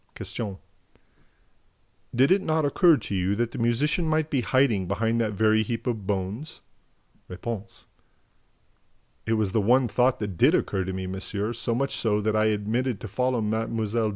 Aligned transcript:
Q. 0.15 0.57
"Did 2.15 2.31
it 2.31 2.41
not 2.41 2.65
occur 2.65 2.97
to 2.97 3.13
you 3.13 3.35
that 3.35 3.51
the 3.51 3.59
musician 3.59 4.07
might 4.07 4.31
be 4.31 4.41
hiding 4.41 4.87
behind 4.87 5.21
that 5.21 5.33
very 5.33 5.61
heap 5.61 5.85
of 5.85 6.07
bones?" 6.07 6.61
R. 7.29 7.37
"It 9.27 9.33
was 9.33 9.51
the 9.51 9.61
one 9.61 9.87
thought 9.87 10.17
that 10.17 10.37
did 10.37 10.55
occur 10.55 10.85
to 10.85 10.91
me, 10.91 11.05
monsieur, 11.05 11.53
so 11.53 11.75
much 11.75 11.95
so 11.95 12.19
that 12.19 12.35
I 12.35 12.51
omitted 12.51 12.99
to 13.01 13.07
follow 13.07 13.41
Mlle. 13.43 14.09